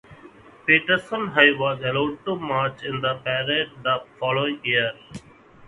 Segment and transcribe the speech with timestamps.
[0.65, 4.93] Peterson High was allowed to march in the parade the following year.